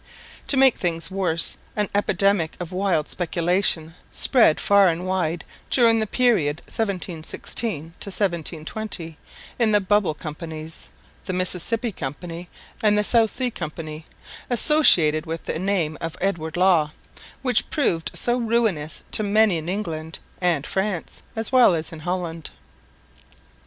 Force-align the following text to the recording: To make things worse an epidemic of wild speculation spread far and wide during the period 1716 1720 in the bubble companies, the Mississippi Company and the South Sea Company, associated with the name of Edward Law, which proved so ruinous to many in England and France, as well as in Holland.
To 0.47 0.57
make 0.57 0.77
things 0.79 1.11
worse 1.11 1.57
an 1.75 1.87
epidemic 1.93 2.57
of 2.59 2.71
wild 2.71 3.07
speculation 3.07 3.93
spread 4.09 4.59
far 4.59 4.87
and 4.87 5.05
wide 5.05 5.43
during 5.69 5.99
the 5.99 6.07
period 6.07 6.61
1716 6.65 7.83
1720 8.01 9.17
in 9.59 9.71
the 9.71 9.79
bubble 9.79 10.15
companies, 10.15 10.89
the 11.25 11.33
Mississippi 11.33 11.91
Company 11.91 12.49
and 12.81 12.97
the 12.97 13.03
South 13.03 13.29
Sea 13.29 13.51
Company, 13.51 14.03
associated 14.49 15.27
with 15.27 15.45
the 15.45 15.59
name 15.59 15.99
of 16.01 16.17
Edward 16.19 16.57
Law, 16.57 16.89
which 17.43 17.69
proved 17.69 18.09
so 18.15 18.39
ruinous 18.39 19.03
to 19.11 19.21
many 19.21 19.59
in 19.59 19.69
England 19.69 20.17
and 20.41 20.65
France, 20.65 21.21
as 21.35 21.51
well 21.51 21.75
as 21.75 21.93
in 21.93 21.99
Holland. 21.99 22.49